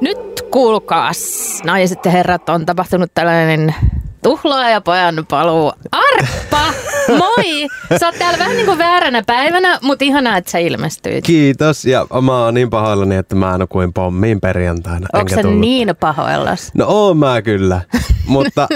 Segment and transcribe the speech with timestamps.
[0.00, 1.18] Nyt kuulkaas,
[1.64, 3.74] naiset ja herrat, on tapahtunut tällainen
[4.22, 5.72] tuhlaajapojan paluu.
[5.92, 6.72] Arppa,
[7.18, 7.68] moi!
[8.00, 11.24] Sä oot täällä vähän niin kuin vääränä päivänä, mutta ihanaa, että sä ilmestyit.
[11.24, 15.06] Kiitos ja mä oon niin pahoillani, että mä nukuin pommiin perjantaina.
[15.12, 16.70] Onko se niin pahoillas?
[16.74, 17.80] No oon mä kyllä,
[18.26, 18.68] mutta,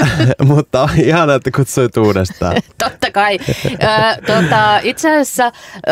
[0.45, 2.57] mutta on ihanaa, että kutsuit uudestaan.
[2.85, 3.39] Totta kai.
[3.67, 5.91] Ö, tota, itse asiassa ö,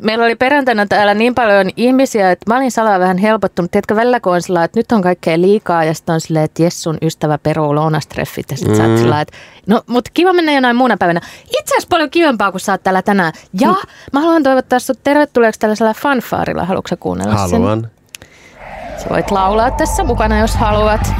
[0.00, 3.70] meillä oli perjantaina täällä niin paljon ihmisiä, että mä olin salaa vähän helpottunut.
[3.70, 6.62] Tiedätkö, välillä kun on sillä, että nyt on kaikkea liikaa ja sitten on silleen, että
[6.62, 8.84] Jessun ystävä peruu lounastreffit ja sitten mm.
[8.84, 11.20] sä oot sillä, että no, mutta kiva mennä jonain muuna päivänä.
[11.60, 13.32] Itse asiassa paljon kivempaa, kun sä oot täällä tänään.
[13.60, 13.76] Ja mm.
[14.12, 16.64] mä haluan toivottaa sut tervetulleeksi tällaisella fanfaarilla.
[16.64, 17.80] Haluatko sä kuunnella Haluan.
[17.80, 17.90] sen?
[19.02, 21.12] Sä voit laulaa tässä mukana, jos haluat.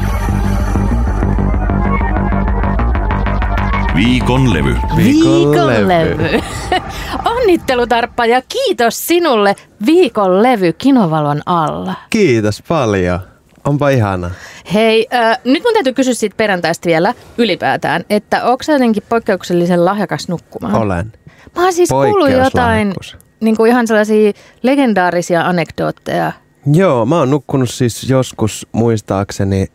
[3.96, 4.76] Viikon levy.
[4.96, 6.40] Viikon levy.
[7.36, 11.94] Onnittelut Arppa ja kiitos sinulle viikon levy Kinovalon alla.
[12.10, 13.33] Kiitos paljon.
[13.64, 14.30] Onpa ihana.
[14.74, 19.84] Hei, äh, nyt mun täytyy kysyä siitä perjantaista vielä ylipäätään, että onko sä jotenkin poikkeuksellisen
[19.84, 20.74] lahjakas nukkumaan?
[20.74, 21.12] Olen.
[21.56, 22.94] Mä oon siis kuullut jotain
[23.40, 26.32] niin kuin ihan sellaisia legendaarisia anekdootteja.
[26.72, 29.66] Joo, mä oon nukkunut siis joskus muistaakseni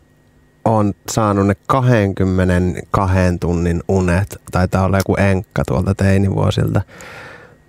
[0.64, 4.40] on saanut ne 22 tunnin unet.
[4.50, 6.82] Taitaa olla joku enkka tuolta teinivuosilta.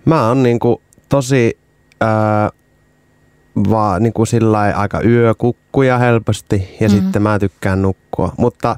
[0.04, 1.58] Mä oon niinku tosi
[2.00, 2.50] ää,
[3.70, 6.94] vaan niin kuin sillä aika yökukkuja helposti ja mm.
[6.94, 8.32] sitten mä tykkään nukkua.
[8.38, 8.76] Mutta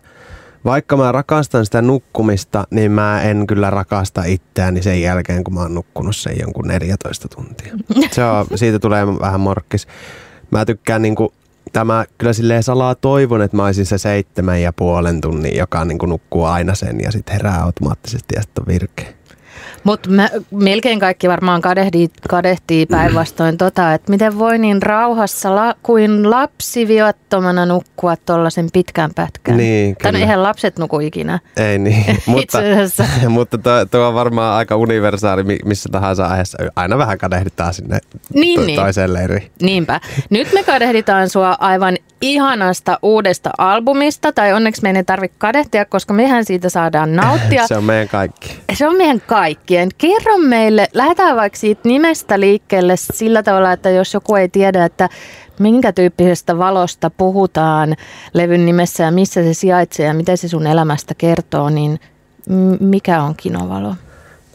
[0.64, 5.61] vaikka mä rakastan sitä nukkumista, niin mä en kyllä rakasta itseäni sen jälkeen, kun mä
[5.61, 7.75] oon nukkunut sen jonkun 14 tuntia.
[8.11, 9.86] Se on, siitä tulee vähän morkkis.
[10.50, 11.28] Mä tykkään niin kuin,
[11.72, 15.98] tämä kyllä silleen salaa toivon, että mä olisin se seitsemän ja puolen tunnin, joka niin
[15.98, 19.12] kuin nukkuu aina sen ja sitten herää automaattisesti ja sitten on virkeä.
[19.85, 20.11] Mutta
[20.51, 26.89] melkein kaikki varmaan kadehtii, kadehtii päinvastoin tota, että miten voi niin rauhassa la, kuin lapsi
[26.89, 29.57] viattomana nukkua tuollaisen pitkän pätkän.
[29.57, 31.39] Niin, Tai no eihän lapset nuku ikinä.
[31.57, 32.59] Ei niin, mutta,
[33.29, 36.58] mutta tuo, tuo on varmaan aika universaali missä tahansa aiheessa.
[36.77, 37.98] Aina vähän kadehditaan sinne
[38.35, 38.81] niin, to, niin.
[38.81, 39.51] toiseen leiriin.
[39.63, 40.01] Niinpä.
[40.31, 46.14] Nyt me kadehditaan sua aivan ihanasta uudesta albumista, tai onneksi meidän ei tarvitse kadehtia, koska
[46.14, 47.67] mehän siitä saadaan nauttia.
[47.67, 48.58] Se on meidän kaikki.
[48.75, 49.20] Se on meidän
[49.74, 49.89] kaikkien.
[49.98, 55.08] Kerro meille, lähdetään vaikka siitä nimestä liikkeelle sillä tavalla, että jos joku ei tiedä, että
[55.58, 57.96] minkä tyyppisestä valosta puhutaan
[58.34, 62.01] levyn nimessä ja missä se sijaitsee ja mitä se sun elämästä kertoo, niin
[62.80, 63.95] mikä on kinovalo?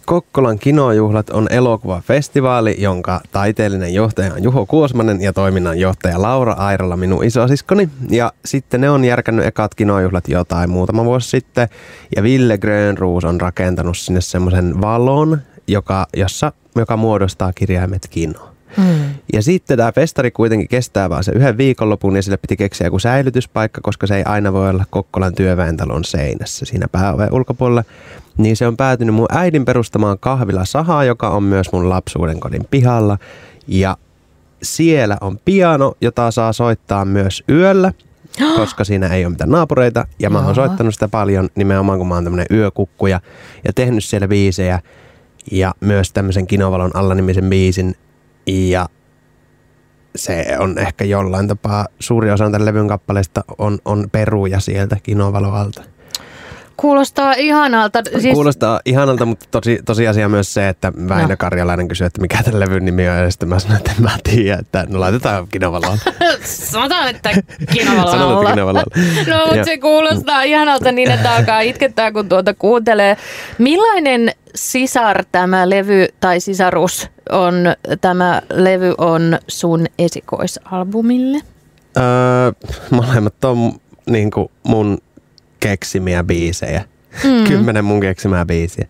[0.09, 6.97] Kokkolan kinojuhlat on elokuvafestivaali, jonka taiteellinen johtaja on Juho Kuosmanen ja toiminnan johtaja Laura Airola,
[6.97, 7.89] minun isosiskoni.
[8.09, 11.69] Ja sitten ne on järkännyt ekat kinojuhlat jotain muutama vuosi sitten.
[12.15, 18.39] Ja Ville Grönruus on rakentanut sinne semmoisen valon, joka, jossa, joka muodostaa kirjaimet kino.
[18.77, 19.13] Hmm.
[19.33, 22.99] Ja sitten tämä festari kuitenkin kestää vaan se yhden viikonlopun ja sille piti keksiä joku
[22.99, 27.83] säilytyspaikka, koska se ei aina voi olla Kokkolan työväentalon seinässä siinä pääoven ulkopuolella.
[28.37, 32.67] Niin se on päätynyt mun äidin perustamaan kahvila Sahaa, joka on myös mun lapsuuden kodin
[32.71, 33.17] pihalla.
[33.67, 33.97] Ja
[34.63, 37.93] siellä on piano, jota saa soittaa myös yöllä,
[38.57, 40.07] koska siinä ei ole mitään naapureita.
[40.19, 43.21] Ja mä oon soittanut sitä paljon nimenomaan, kun mä oon tämmönen yökukkuja
[43.65, 44.79] ja tehnyt siellä biisejä.
[45.51, 47.95] Ja myös tämmöisen Kinovalon alla nimisen biisin
[48.49, 48.89] ja
[50.15, 55.83] se on ehkä jollain tapaa, suuri osa tämän levyn kappaleista on, on peruja sieltä Kinovaloalta.
[56.79, 58.01] Kuulostaa ihanalta.
[58.19, 58.33] Siis...
[58.33, 61.35] Kuulostaa ihanalta, mutta tosi, tosiasia myös se, että Väinö no.
[61.37, 64.17] Karjalainen kysyi, että mikä tämän levyn nimi on, ja sitten mä sanoin, että en mä
[64.23, 65.97] tiedä, että no laitetaan Kinovaloon.
[66.43, 67.29] Sanotaan, että
[67.73, 68.45] Kinovaloon.
[69.27, 73.17] no, mutta se kuulostaa ihanalta niin, että alkaa itkettää, kun tuota kuuntelee.
[73.57, 77.55] Millainen sisar tämä levy tai sisarus on,
[78.01, 81.41] tämä levy on sun esikoisalbumille?
[81.97, 82.51] Öö,
[82.91, 83.73] molemmat on
[84.09, 84.97] niin kuin mun
[85.59, 86.83] keksimiä biisejä.
[87.23, 87.43] Mm.
[87.43, 88.87] Kymmenen mun keksimää biisiä.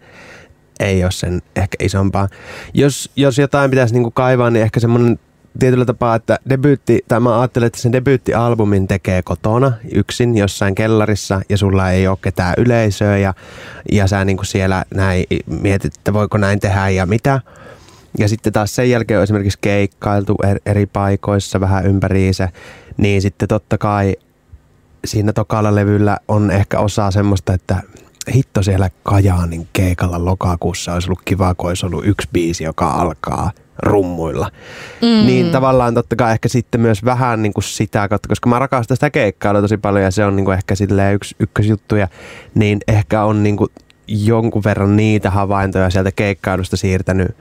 [0.79, 2.27] Ei ole sen ehkä isompaa.
[2.73, 5.19] Jos, jos jotain pitäisi niinku kaivaa, niin ehkä semmoinen
[5.59, 11.41] tietyllä tapaa, että debyytti, tai mä ajattelen, että sen debyyttialbumin tekee kotona yksin jossain kellarissa
[11.49, 13.33] ja sulla ei ole ketään yleisöä ja,
[13.91, 15.25] ja sä niinku siellä näin
[15.61, 17.41] mietit, että voiko näin tehdä ja mitä.
[18.17, 20.35] Ja sitten taas sen jälkeen on esimerkiksi keikkailtu
[20.65, 22.49] eri paikoissa vähän ympäriinsä,
[22.97, 24.15] niin sitten totta kai
[25.05, 27.81] siinä tokalla levyllä on ehkä osa semmoista, että
[28.35, 33.51] hitto siellä Kajaanin keikalla lokakuussa olisi ollut kiva, kun olisi ollut yksi biisi, joka alkaa
[33.83, 34.51] rummuilla.
[35.01, 35.27] Mm.
[35.27, 38.97] Niin tavallaan totta kai ehkä sitten myös vähän niin kuin sitä kautta, koska mä rakastan
[38.97, 42.07] sitä keikkailua tosi paljon ja se on niin kuin ehkä silleen yksi ykkösjuttuja,
[42.55, 43.69] niin ehkä on niin kuin
[44.07, 47.35] jonkun verran niitä havaintoja sieltä keikkailusta siirtänyt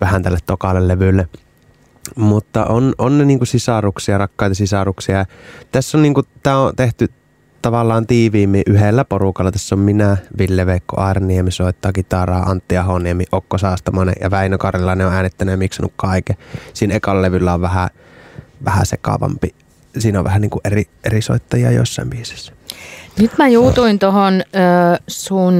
[0.00, 1.28] vähän tälle tokalle levylle.
[2.16, 5.26] Mutta on, on ne niinku sisaruksia, rakkaita sisaruksia.
[5.72, 7.08] Tässä on, niinku, tää on tehty
[7.62, 9.52] tavallaan tiiviimmin yhdellä porukalla.
[9.52, 15.06] Tässä on minä, Ville Veikko Aarniemi soittaa kitaraa, Antti Ahoniemi, Okko Saastamanen ja Väinö Karilainen
[15.06, 16.36] on äänittänyt ja miksanut kaiken.
[16.74, 17.88] Siinä ekalla levyllä on vähän,
[18.64, 19.54] vähän sekaavampi.
[19.98, 22.52] Siinä on vähän niin kuin eri, eri soittajia jossain biisissä.
[23.18, 24.42] Nyt mä juutuin tuohon
[25.08, 25.54] sun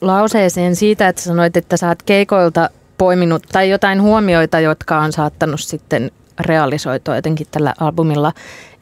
[0.00, 2.70] lauseeseen siitä, että sanoit, että sä oot keikoilta
[3.02, 6.10] poiminut tai jotain huomioita, jotka on saattanut sitten
[6.40, 8.32] realisoitua jotenkin tällä albumilla.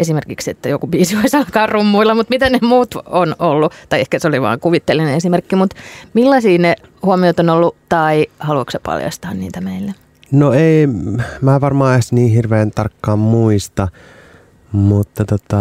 [0.01, 3.73] Esimerkiksi, että joku biisi voisi alkaa rummuilla, mutta mitä ne muut on ollut?
[3.89, 5.77] Tai ehkä se oli vain kuvitteellinen esimerkki, mutta
[6.15, 9.95] millaisia ne huomiot on ollut tai haluatko paljastaa niitä meille?
[10.33, 10.87] No ei,
[11.41, 13.89] mä varmaan edes niin hirveän tarkkaan muista,
[14.73, 15.57] mutta tota,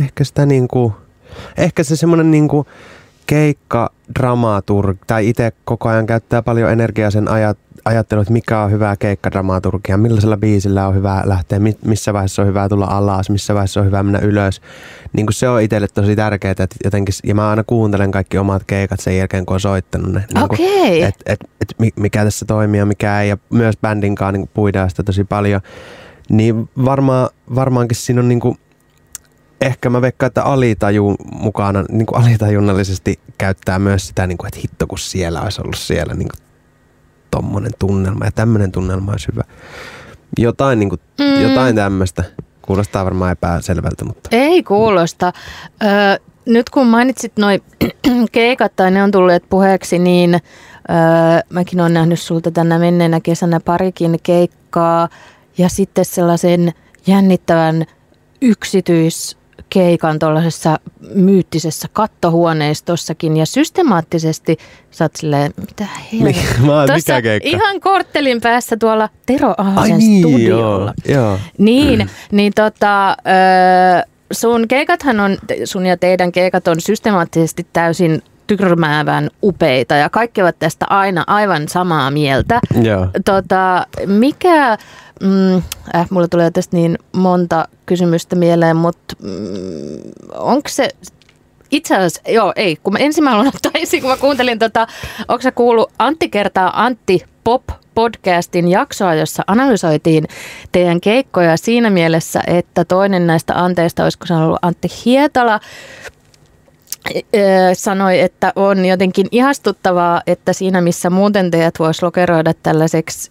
[0.00, 0.92] ehkä sitä niinku,
[1.56, 2.66] ehkä se semmoinen niinku
[3.30, 8.70] keikka dramaturg, tai itse koko ajan käyttää paljon energiaa sen ajat, ajattelun, että mikä on
[8.70, 13.80] hyvää keikkadramaturgia, millaisella biisillä on hyvä lähteä, missä vaiheessa on hyvä tulla alas, missä vaiheessa
[13.80, 14.60] on hyvä mennä ylös.
[15.12, 18.62] Niin kuin se on itselle tosi tärkeää, että jotenkin, ja mä aina kuuntelen kaikki omat
[18.66, 20.24] keikat sen jälkeen, kun on soittanut ne.
[20.34, 21.02] Niin okay.
[21.02, 24.90] Että et, et, mikä tässä toimii ja mikä ei, ja myös bändin kanssa niin puidaan
[24.90, 25.60] sitä tosi paljon.
[26.28, 28.58] Niin varmaan, varmaankin siinä on niin kuin,
[29.60, 34.60] ehkä mä veikkaan, että alitaju mukana, niin kuin alitajunnallisesti käyttää myös sitä, niin kuin, että
[34.60, 36.46] hitto kun siellä olisi ollut siellä niin kuin
[37.30, 39.42] tommonen tunnelma ja tämmöinen tunnelma olisi hyvä.
[40.38, 41.42] Jotain, niin kuin, mm.
[41.42, 42.24] jotain tämmöistä.
[42.62, 44.28] Kuulostaa varmaan epäselvältä, mutta...
[44.32, 45.32] Ei kuulosta.
[45.82, 47.62] Ö, nyt kun mainitsit noin
[48.32, 50.38] keikat tai ne on tulleet puheeksi, niin ö,
[51.50, 55.08] mäkin olen nähnyt sulta tänä menneenä kesänä parikin keikkaa
[55.58, 56.72] ja sitten sellaisen
[57.06, 57.84] jännittävän
[58.42, 59.39] yksityis
[59.70, 60.78] keikan tuollaisessa
[61.14, 64.56] myyttisessä kattohuoneistossakin ja systemaattisesti
[64.90, 66.42] sä oot silleen, mitä helvettiä.
[66.94, 67.48] mikä keikka?
[67.48, 70.94] Ihan korttelin päässä tuolla Tero Aasen niin, studiolla.
[71.08, 71.38] Joo, joo.
[71.58, 72.36] Niin, mm.
[72.36, 73.16] niin tota,
[74.32, 80.58] sun keikathan on, sun ja teidän keikat on systemaattisesti täysin tyrmäävän upeita ja kaikki ovat
[80.58, 82.60] tästä aina aivan samaa mieltä.
[82.82, 83.08] Joo.
[83.24, 84.78] Tota, mikä
[85.20, 85.56] Mm,
[85.94, 90.00] äh, mulla tulee tästä niin monta kysymystä mieleen, mutta mm,
[90.34, 90.88] onko se
[91.70, 94.86] itse asiassa, joo ei, kun mä ensin mä taisin, kun mä kuuntelin tota,
[95.28, 97.62] onko se kuullut Antti kertaa Antti Pop
[97.94, 100.24] podcastin jaksoa, jossa analysoitiin
[100.72, 105.60] teidän keikkoja siinä mielessä, että toinen näistä anteista, olisiko se ollut Antti Hietala,
[107.74, 113.30] sanoi, että on jotenkin ihastuttavaa, että siinä missä muuten teidät voisi lokeroida tällaiseksi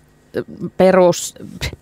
[0.78, 1.36] perus,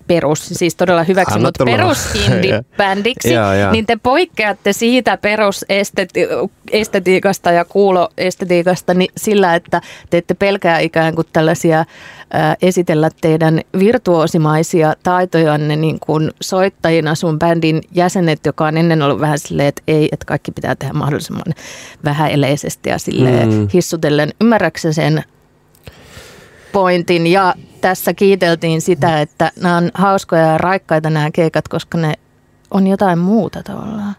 [0.07, 3.29] perus, siis todella hyväksi, mutta perusindie-bändiksi,
[3.71, 11.27] niin te poikkeatte siitä perusestetiikasta ja kuuloestetiikasta niin sillä, että te ette pelkää ikään kuin
[11.33, 11.85] tällaisia
[12.31, 19.19] ää, esitellä teidän virtuosimaisia taitojanne niin kuin soittajina sun bändin jäsenet, joka on ennen ollut
[19.19, 21.53] vähän silleen, että ei, että kaikki pitää tehdä mahdollisimman
[22.03, 23.67] vähäeleisesti ja silleen mm.
[23.73, 24.33] hissutellen.
[24.41, 25.23] Ymmärrätkö sen
[26.71, 32.13] pointin ja tässä kiiteltiin sitä, että nämä on hauskoja ja raikkaita nämä keikat, koska ne
[32.71, 34.15] on jotain muuta tavallaan.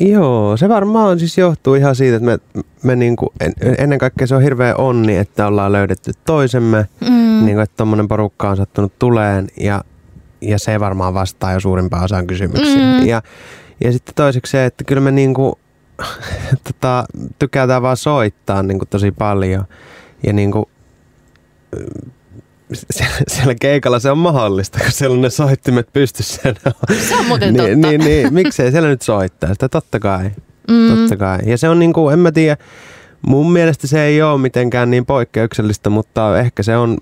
[0.00, 2.38] Joo, se varmaan siis johtuu ihan siitä, että me,
[2.82, 7.44] me niinku, en, ennen kaikkea se on hirveä onni, että ollaan löydetty toisemme, mm.
[7.44, 9.84] niinku, että tuommoinen porukka on sattunut tuleen ja,
[10.40, 13.00] ja se varmaan vastaa jo suurimpaan osaan kysymyksiä.
[13.00, 13.06] Mm.
[13.06, 13.22] Ja,
[13.84, 15.58] ja sitten toiseksi se, että kyllä me niinku,
[16.64, 17.04] tota,
[17.38, 19.64] tykätään vaan soittaa niinku tosi paljon
[20.26, 20.68] ja niinku,
[23.32, 26.42] siellä keikalla se on mahdollista, kun siellä on ne soittimet pystyssä.
[27.08, 27.88] Se on muuten niin, totta.
[27.88, 30.30] Niin, niin, miksei siellä nyt soittaa sitä, totta kai.
[30.70, 30.96] Mm.
[30.96, 31.38] Totta kai.
[31.46, 32.56] Ja se on niin kuin, en mä tiedä,
[33.26, 36.98] mun mielestä se ei ole mitenkään niin poikkeuksellista, mutta ehkä se on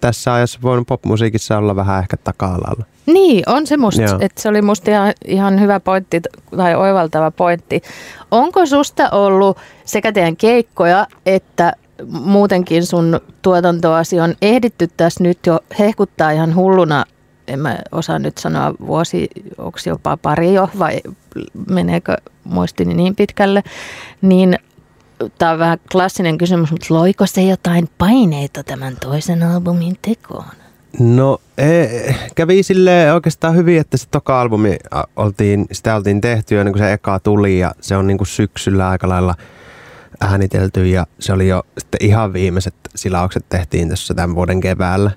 [0.00, 2.84] tässä ajassa voinut popmusiikissa olla vähän ehkä taka-alalla.
[3.06, 6.20] Niin, on se musta, että se oli musta ihan, ihan hyvä pointti
[6.56, 7.82] tai oivaltava pointti.
[8.30, 11.72] Onko susta ollut sekä teidän keikkoja että
[12.08, 17.04] muutenkin sun tuotantoasi on ehditty tässä nyt jo hehkuttaa ihan hulluna,
[17.48, 21.00] en mä osaa nyt sanoa vuosi, onko jopa pari jo vai
[21.70, 23.62] meneekö muistini niin pitkälle,
[24.22, 24.58] niin
[25.38, 30.44] tämä on vähän klassinen kysymys, mutta loiko se jotain paineita tämän toisen albumin tekoon?
[30.98, 31.86] No e,
[32.34, 34.76] kävi sille oikeastaan hyvin, että se toka albumi
[35.16, 38.28] oltiin, sitä oltiin tehty jo ennen kuin se eka tuli ja se on niin kuin
[38.28, 39.34] syksyllä aika lailla–
[40.20, 45.10] äänitelty ja se oli jo sitten ihan viimeiset silaukset tehtiin tässä tämän vuoden keväällä.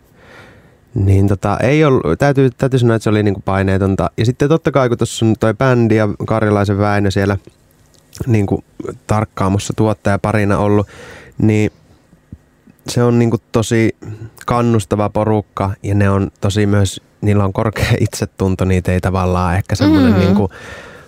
[0.96, 4.12] Niin tota, ei ollut, täytyy, täytyy sanoa, että se oli niinku paineetonta.
[4.17, 7.38] Ja sitten totta kai, kun tuossa on toi bändi ja Karilaisen Väinö siellä
[8.27, 8.63] niinku
[9.08, 10.88] tarkkaamossa tuottaja parina ollut,
[11.38, 11.72] niin
[12.88, 13.96] se on niinku tosi
[14.46, 19.75] kannustava porukka ja ne on tosi myös, niillä on korkea itsetunto, niitä ei tavallaan ehkä
[19.75, 20.19] semmoinen mm.
[20.19, 20.50] niinku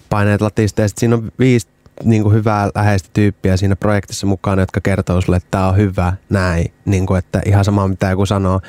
[0.10, 0.82] paineet latista.
[0.82, 1.68] Ja sit siinä on viisi
[2.04, 6.14] niin kuin hyvää läheistä tyyppiä siinä projektissa mukaan, jotka kertoo sulle, että tämä on hyvä,
[6.30, 8.62] näin, niin kuin, että ihan sama mitä joku sanoo,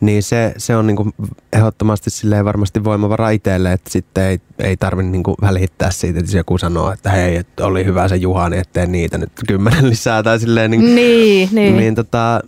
[0.00, 1.12] niin se, se on niin kuin
[1.52, 6.36] ehdottomasti silleen varmasti voimavara itselle, että sitten ei, ei tarvitse niin kuin välittää siitä, että
[6.36, 10.22] joku sanoo, että hei, että oli hyvä se Juha, niin ettei niitä nyt kymmenen lisää
[10.22, 10.70] tai silleen.
[10.70, 11.76] Niin, niin, niin.
[11.76, 12.40] niin tota,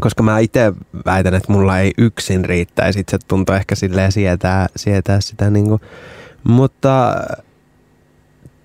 [0.00, 0.72] koska mä itse
[1.06, 5.80] väitän, että mulla ei yksin riittäisi, se tuntuu ehkä silleen sietää, sietää sitä niin kuin,
[6.44, 7.16] mutta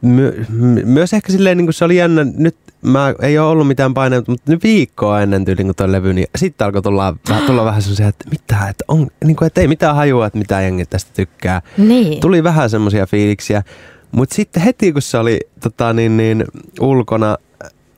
[0.05, 3.67] my, my, myös ehkä silleen niin kuin se oli jännä, nyt mä ei ole ollut
[3.67, 7.15] mitään paineita, mutta nyt viikkoa ennen tyyliin kuin toi levy, niin sitten alkoi tulla,
[7.47, 10.61] tulla vähän semmoisia, että mitä, että, on, niin kuin, että ei mitään hajua, että mitä
[10.61, 11.61] jengi tästä tykkää.
[11.77, 12.21] Niin.
[12.21, 13.63] Tuli vähän semmoisia fiiliksiä,
[14.11, 16.45] mutta sitten heti kun se oli tota, niin, niin,
[16.79, 17.37] ulkona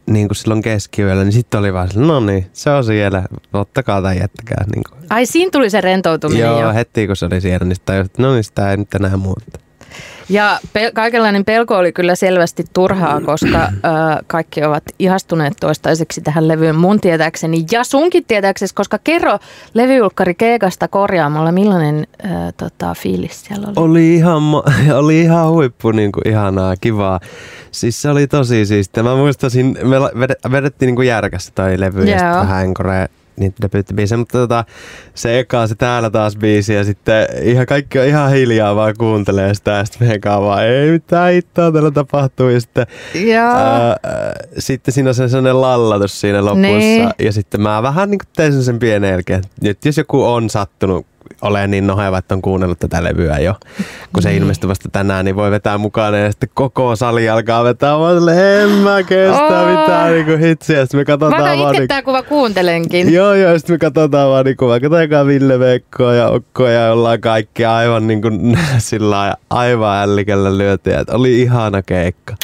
[0.05, 3.23] niin kuin silloin keskiyöllä, niin sitten oli vaan no niin, se on siellä,
[3.53, 4.65] ottakaa tai jättäkää.
[4.75, 5.01] Niin kuin.
[5.09, 6.73] Ai siinä tuli se rentoutuminen Joo, jo.
[6.73, 9.59] heti kun se oli siellä, niin sitten no niin, sitä ei nyt enää muuta.
[10.29, 16.48] Ja pe- kaikenlainen pelko oli kyllä selvästi turhaa, koska ö, kaikki ovat ihastuneet toistaiseksi tähän
[16.48, 19.39] levyyn mun tietääkseni ja sunkin tietääksesi, koska kerro
[19.74, 22.27] levyulkkari Keekasta korjaamolla, millainen ö,
[22.58, 23.75] tota, fiilis siellä oli?
[23.75, 24.44] Oli ihan,
[25.01, 27.20] oli ihan huippu, niin kuin, ihanaa, kivaa.
[27.72, 29.03] Siis se oli tosi siistiä.
[29.03, 29.77] Mä muistasin,
[30.13, 32.10] me vedettiin niin kuin järkässä toi levy Joo.
[32.10, 32.74] ja sitten vähän
[33.39, 34.65] niitä debyyttibiisejä, mutta tota,
[35.15, 39.53] se eka se täällä taas biisi ja sitten ihan kaikki on ihan hiljaa vaan kuuntelee
[39.53, 42.86] sitä ja sitten meidän vaan ei mitään hittoa täällä tapahtuu ja sitten,
[43.39, 43.98] ää,
[44.58, 47.10] sitten siinä on sellainen lallatus siinä lopussa niin.
[47.20, 51.06] ja sitten mä vähän niin tein sen pienen jälkeen, nyt jos joku on sattunut
[51.41, 53.55] ole niin noheva, että on kuunnellut tätä levyä jo.
[54.13, 54.41] Kun se niin.
[54.41, 58.63] ilmestyy vasta tänään, niin voi vetää mukaan ja sitten koko sali alkaa vetää vaan sille,
[58.63, 59.79] en mä kestä oh.
[59.79, 60.86] mitään niin hitsiä.
[60.86, 61.75] Sitten me katsotaan mä vaan...
[61.75, 62.03] Niin...
[62.05, 63.13] kuva kuuntelenkin.
[63.13, 66.91] Joo, joo, sitten me katsotaan vaan niin kuin vaikka taikaa Ville Veikkoa ja Okkoa ja
[66.93, 71.03] ollaan kaikki aivan niin kuin sillä aivan ällikellä lyötyjä.
[71.12, 72.36] Oli ihana keikka.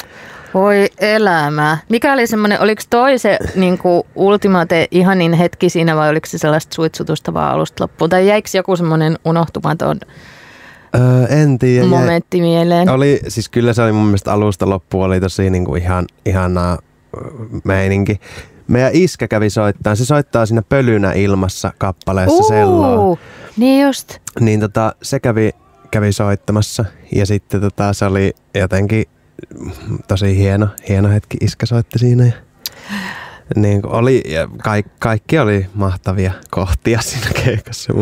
[0.54, 1.78] Voi elämä.
[1.88, 6.38] Mikä oli semmoinen, oliko toi se niin kuin ultimate ihanin hetki siinä vai oliko se
[6.38, 8.10] sellaista suitsutusta vaan alusta loppuun?
[8.10, 10.00] Tai jäikö joku semmoinen unohtumaton
[10.94, 11.86] öö, en tiedä.
[11.86, 12.88] momentti mieleen?
[12.88, 16.78] Oli, siis kyllä se oli mun mielestä alusta loppuun oli tosi niin kuin ihan, ihanaa
[17.64, 18.20] meininki.
[18.68, 19.94] Meidän iskä kävi soittaa.
[19.94, 23.16] Se soittaa siinä pölynä ilmassa kappaleessa uh, selloa.
[23.56, 24.18] Niin just.
[24.40, 25.50] Niin tota, se kävi,
[25.90, 29.04] kävi soittamassa ja sitten tota, se oli jotenkin
[30.08, 31.36] tosi hieno, hieno hetki.
[31.40, 32.32] Iskä soitti siinä ja
[33.56, 37.92] niin oli, ja kaikki, kaikki oli mahtavia kohtia siinä keikassa.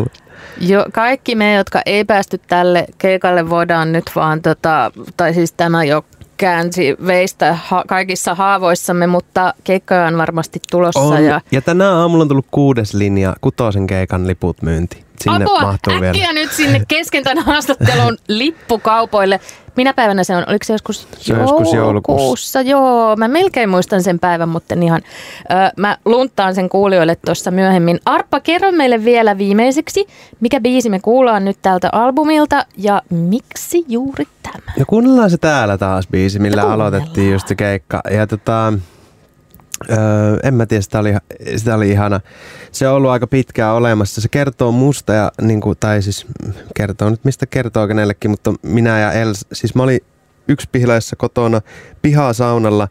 [0.61, 5.83] Jo, kaikki me, jotka ei päästy tälle keikalle, voidaan nyt vaan, tota, tai siis tämä
[5.83, 6.05] jo
[6.37, 10.99] käänsi veistä ha- kaikissa haavoissamme, mutta keikkoja on varmasti tulossa.
[10.99, 11.25] On.
[11.25, 11.41] Ja...
[11.51, 15.03] ja tänään aamulla on tullut kuudes linja, kutosen keikan liput myynti.
[15.23, 16.33] Sinne Apua, mahtuu äkkiä vielä.
[16.33, 19.39] nyt sinne kesken tämän haastattelun lippukaupoille.
[19.75, 20.43] Minä päivänä se on?
[20.47, 22.61] Oliko se joskus, se joskus joulukuussa?
[22.61, 25.01] Joo, mä melkein muistan sen päivän, mutta ihan.
[25.51, 27.99] Ö, mä lunttaan sen kuulijoille tuossa myöhemmin.
[28.05, 30.07] Arppa, kerro meille vielä viimeiseksi,
[30.39, 34.73] mikä biisi me kuullaan nyt tältä albumilta ja miksi juuri tämä?
[34.79, 38.01] No kuunnellaan se täällä taas biisi, millä no aloitettiin just se keikka.
[38.11, 38.73] Ja tota,
[39.89, 41.13] Öö, en mä tiedä, sitä oli,
[41.55, 42.19] sitä oli ihana.
[42.71, 44.21] Se on ollut aika pitkään olemassa.
[44.21, 46.27] Se kertoo musta, ja, niin kuin, tai siis
[46.75, 49.99] kertoo nyt mistä kertoo kenellekin, mutta minä ja Els, siis mä olin
[50.47, 51.61] yksi pihlaissa kotona
[52.01, 52.87] pihasaunalla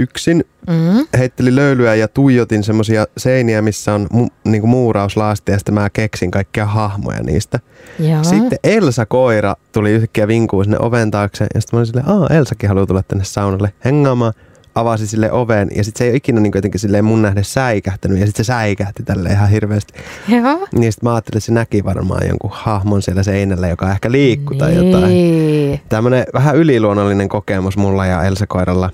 [0.00, 1.06] yksin, mm-hmm.
[1.18, 5.90] heitteli löylyä ja tuijotin semmoisia seiniä, missä on mu, niin kuin muurauslaasti ja sitten mä
[5.90, 7.60] keksin kaikkia hahmoja niistä.
[7.98, 8.24] Joo.
[8.24, 12.26] Sitten Elsa koira tuli yhtäkkiä vinkuun sinne oven taakse ja sitten mä olin silleen, aa
[12.30, 14.32] Elsakin haluaa tulla tänne saunalle hengaamaan
[14.74, 18.18] avasi sille oven ja sitten se ei ole ikinä niin jotenkin silleen mun nähden säikähtänyt
[18.18, 19.92] ja sitten se säikähti tälle ihan hirveästi.
[20.28, 20.68] Joo.
[20.74, 24.56] Niin sitten mä ajattelin, että se näki varmaan jonkun hahmon siellä seinällä, joka ehkä liikkuu
[24.58, 24.92] tai niin.
[24.92, 25.80] jotain.
[25.88, 28.90] Tämmöinen vähän yliluonnollinen kokemus mulla ja Elsa koiralla.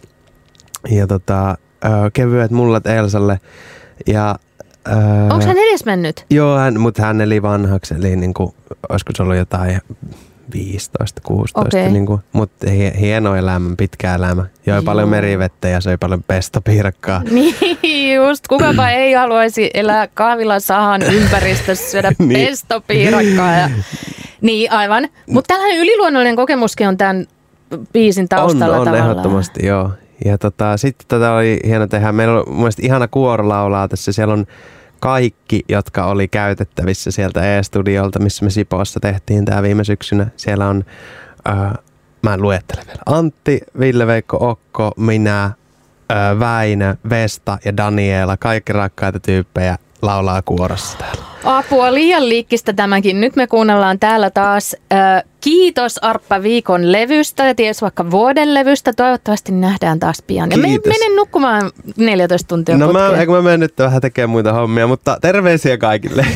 [0.90, 1.58] Ja tota,
[2.12, 3.40] kevyet mullat Elsalle
[4.06, 4.36] ja
[4.88, 4.94] Öö,
[5.30, 6.26] Onko hän edes mennyt?
[6.30, 8.54] Joo, hän, mutta hän eli vanhaksi, eli niin kuin,
[8.88, 9.80] olisiko se ollut jotain
[10.52, 11.90] 15, 16, okay.
[11.92, 12.66] niin kuin, mutta
[13.00, 14.46] hieno elämä, pitkä elämä.
[14.66, 14.82] Joi Joo.
[14.82, 17.22] paljon merivettä ja söi paljon pestopiirakkaa.
[17.82, 22.46] Niin just, kukapa ei haluaisi elää kahvilan sahan ympäristössä syödä niin.
[22.46, 23.52] pestopiirakkaa.
[23.52, 23.70] Ja,
[24.40, 27.26] niin aivan, mutta tällainen yliluonnollinen kokemuskin on tämän
[27.92, 29.10] biisin taustalla on, on tavallaan.
[29.10, 29.90] ehdottomasti, joo.
[30.24, 32.12] Ja tota, sitten tätä oli hieno tehdä.
[32.12, 34.12] Meillä on mun ihana kuorolaulaa tässä.
[34.12, 34.46] Siellä on
[35.06, 40.26] kaikki, jotka oli käytettävissä sieltä E-studiolta, missä me Sipoossa tehtiin tämä viime syksynä.
[40.36, 40.84] Siellä on,
[41.48, 41.72] äh,
[42.22, 49.20] mä en luettele vielä, Antti, Ville-Veikko, Okko, minä, äh, Väinö, Vesta ja Daniela, kaikki rakkaita
[49.20, 49.78] tyyppejä.
[50.02, 51.24] laulaa kuorossa täällä.
[51.44, 53.20] Apua, liian liikkistä tämäkin.
[53.20, 58.92] Nyt me kuunnellaan täällä taas äh, Kiitos Arppa viikon levystä ja ties vaikka vuoden levystä.
[58.92, 60.50] Toivottavasti nähdään taas pian.
[60.50, 64.52] Ja me menen nukkumaan 14 tuntia No mä, eikö mä menen nyt vähän tekemään muita
[64.52, 66.26] hommia, mutta terveisiä kaikille.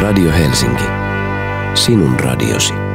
[0.00, 0.84] Radio Helsinki.
[1.74, 2.87] Sinun radiosi.